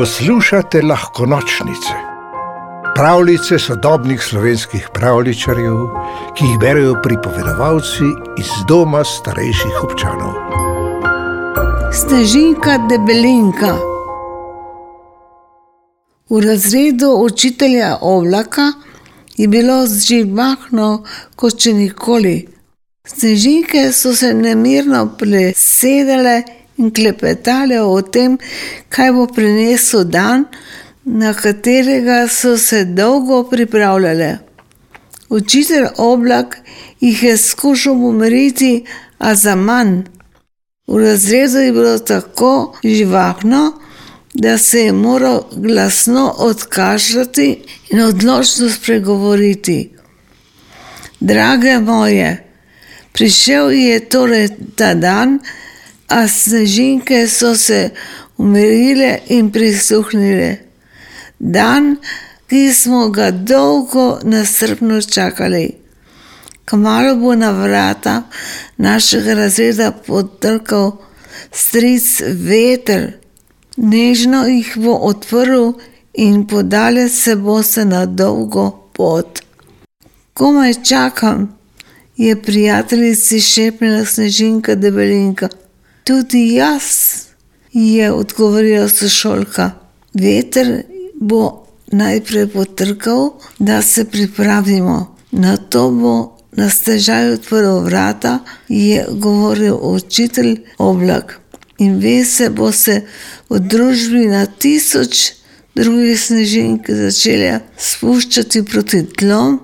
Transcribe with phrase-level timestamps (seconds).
[0.00, 1.94] Poslušate lahko nočnice,
[2.94, 5.76] pravljice sodobnih slovenskih pravličarjev,
[6.36, 8.06] ki jih berijo pripovedovalci
[8.40, 10.32] iz doma starejših občanov.
[11.92, 13.74] Snežinka debelinka.
[16.30, 18.72] V razredu učitelja Oblaka
[19.36, 21.04] je bilo živahno
[21.36, 22.48] kot če nikoli.
[23.04, 28.38] Snežinke so se nemirno presedale in klepetale o tem,
[28.88, 30.46] kaj bo prinesel dan,
[31.04, 34.30] na katerega so se dolgo pripravljale.
[35.30, 36.56] Učitelj oblak
[37.00, 38.84] jih je skušal umiriti,
[39.18, 40.02] a za manj.
[40.86, 43.80] V razredu je bilo tako živahno,
[44.34, 49.90] da se je moral glasno odkašljati in odločno spregovoriti.
[51.20, 52.44] Drage moje,
[53.12, 55.38] prišel je torej ta dan,
[56.10, 57.90] a snežinke so se
[58.38, 60.56] umirile in prisluhnile.
[61.38, 61.96] Dan,
[62.48, 65.70] ki smo ga dolgo nastrpno čakali.
[66.64, 68.22] Kmalu bo na vrata
[68.76, 70.92] našega razreda potrkal
[71.52, 73.12] stric veter,
[73.76, 75.72] nežno jih bo odprl
[76.14, 79.40] in podale se bo se na dolgo pot.
[80.34, 81.48] Komaj čakam,
[82.16, 85.48] je prijateljici šepnila snežinka debelinka.
[86.04, 86.84] Tudi jaz,
[87.72, 89.70] je odgovorila sošolka.
[90.14, 90.82] Veter
[91.14, 99.78] bo najprej potrkal, da se pripravimo, na to bo na stežaj odprl vrata, je govoril
[99.82, 101.40] učitelj oblak.
[101.78, 103.02] In ve se bo se
[103.50, 105.32] v družbi na tisoč
[105.74, 109.60] drugih snežink začela spuščati proti tlom.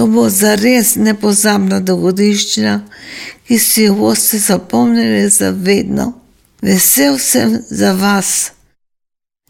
[0.00, 2.70] To bo zares nepozabna dogodivščina,
[3.44, 6.06] ki si jo boste zapomnili za vedno.
[6.64, 8.30] Vesel sem za vas.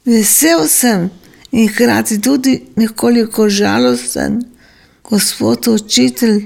[0.02, 1.04] Vesel sem
[1.52, 4.40] in hkrati tudi nekoliko žalosten,
[5.06, 6.40] gospod učitelj.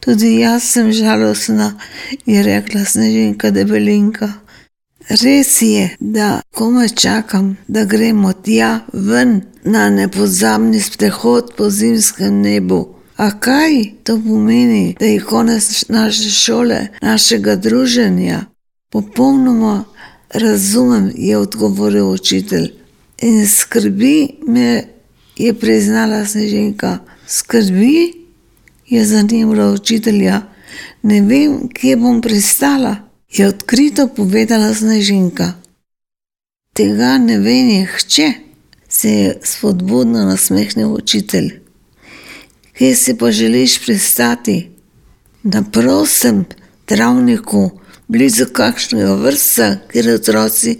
[0.00, 1.76] Tudi jaz sem žalostna,
[2.26, 4.32] je rekla snežinka debelinka.
[5.22, 12.95] Res je, da komaj čakam, da gremo tja ven na nepozabni sprehod po zimskem nebu.
[13.16, 18.44] A kaj to pomeni, da je konec naše šole, našega druženja?
[18.90, 19.84] Popolnoma
[20.30, 22.72] razumem, je odgovoril učitelj.
[23.22, 24.84] In skrbi me,
[25.36, 26.98] je priznala sneženka.
[27.26, 28.12] Skrbi
[28.86, 30.42] je zanimalo učitelja.
[31.02, 32.96] Ne vem, kje bom pristala,
[33.32, 35.52] je odkrito povedala sneženka.
[36.72, 38.32] Tega ne ve nihče,
[38.88, 41.65] se je spodbudno nasmehnil učitelj
[42.78, 44.70] kje si pa želiš pristati?
[45.42, 46.44] Na prosem
[46.84, 47.70] travniku,
[48.08, 50.78] blizu kakšnega vrsta, kjer otroci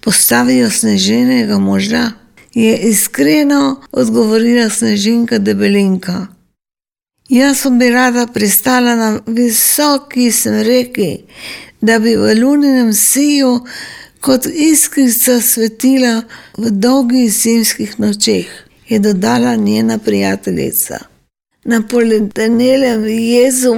[0.00, 2.10] postavijo sneženega moža,
[2.54, 6.26] je iskreno odgovorila snežinka debelinka.
[7.28, 11.18] Jaz bi rada pristala na visoki smreki,
[11.80, 13.60] da bi v luninem siju
[14.20, 16.22] kot iskrica svetila
[16.58, 18.46] v dolgih zimskih nočeh,
[18.88, 21.11] je dodala njena prijateljica
[21.64, 23.74] na poledenelem jezu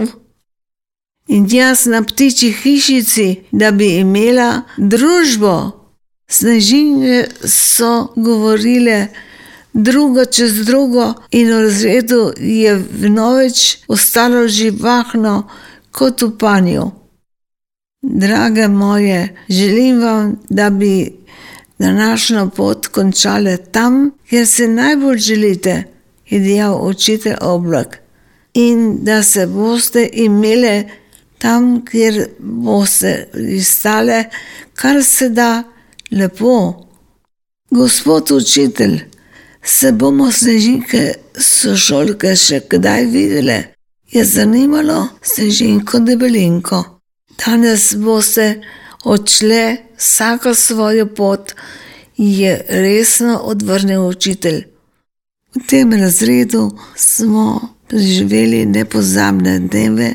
[1.28, 5.80] in jaz na ptiči hišici, da bi imela družbo.
[6.28, 9.08] Snežine so govorile
[9.72, 15.48] drugo čez drugo, in v razredu je vnovič ostalo živahno
[15.90, 16.90] kot v panju.
[18.02, 21.12] Drage moje, želim vam, da bi
[21.78, 25.93] današnjo pot končali tam, kjer se najbolj želite
[26.34, 27.98] je dejal učitelj oblak.
[28.54, 30.84] In da se boste imeli
[31.38, 34.24] tam, kjer boste istale,
[34.74, 35.62] kar se da
[36.10, 36.86] lepo.
[37.70, 38.98] Gospod učitelj,
[39.62, 43.60] se bomo snežinke sošolke še kdaj videli?
[44.10, 46.82] Je zanimalo snežinko debelinko.
[47.38, 48.60] Danes boste
[49.04, 49.64] odšle
[49.98, 51.54] vsako svojo pot,
[52.16, 54.73] je resno odvrnil učitelj.
[55.54, 60.14] V tem razredu smo preživeli nepozabne dneve,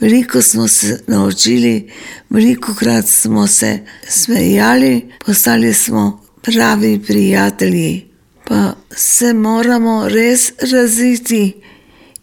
[0.00, 1.90] veliko smo se naučili,
[2.30, 3.78] veliko krat smo se
[4.08, 8.06] smejali, postali smo pravi prijatelji.
[8.44, 11.52] Pa se moramo res raziti,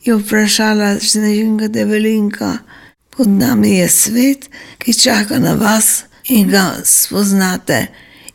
[0.04, 2.58] je vprašala Žnežinka Develinka.
[3.10, 7.88] Pod nami je svet, ki čaka na vas in ga spoznate,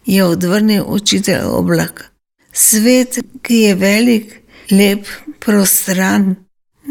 [0.06, 2.11] je odvrnil učitelj oblak.
[2.52, 4.34] Svet, ki je velik,
[4.70, 5.06] lep,
[5.40, 6.34] prostran.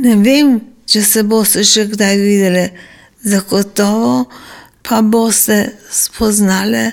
[0.02, 0.60] Ne vem,
[0.90, 2.66] če se boste še kdaj videli,
[3.24, 4.26] zagotovo
[4.82, 6.92] pa boste spoznali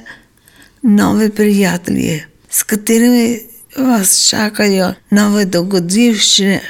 [0.82, 3.40] nove prijatelje, s katerimi
[3.76, 6.60] vas čakajo nove dogodivščine.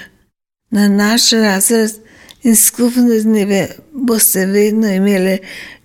[0.71, 1.97] Na naš razred
[2.43, 3.63] in skupne dneve
[3.93, 5.39] boste vedno imeli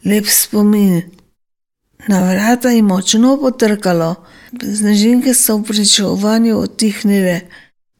[0.05, 1.01] lep spomin.
[2.07, 4.15] Na vrata je močno potrkalo,
[4.61, 7.41] snežinke so v pričakovanju utihnile.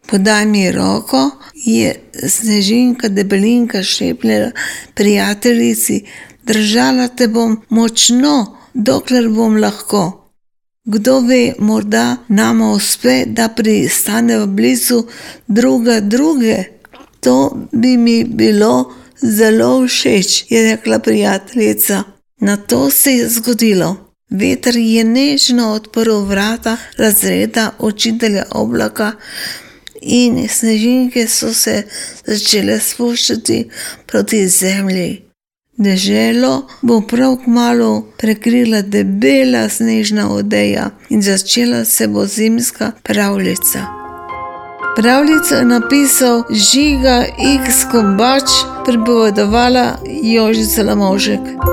[0.08, 1.96] Podaj mi roko, je
[2.28, 4.52] snežinka debelinka šepnila
[4.94, 6.04] prijateljici,
[6.44, 10.24] držala te bom močno, dokler bom lahko.
[10.86, 15.04] Kdo ve, morda nam uspe, da pristaneva blizu
[15.48, 16.64] druga druge.
[17.20, 22.04] To bi mi bilo zelo všeč, je rekla prijateljica.
[22.40, 24.13] Na to se je zgodilo.
[24.30, 29.12] Veter je nežno odprl vrata razreda učitelja oblaka
[30.02, 31.84] in snežinke so se
[32.26, 33.70] začele spuščati
[34.06, 35.22] proti zemlji.
[35.78, 43.86] Deželo bo prav kmalo prekrila debela snežna odeja in začela se bo zimska pravljica.
[44.96, 47.26] Pravljico je napisal Žiga
[47.66, 47.86] X.
[47.92, 48.44] Kombač,
[48.86, 51.73] pripovedovala Jožica Lamovšek.